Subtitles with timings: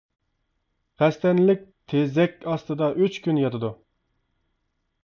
[1.01, 1.61] قەستەنلىك
[1.93, 3.73] تېزەك ئاستىدا ئۈچ كۈن ياتىدۇ.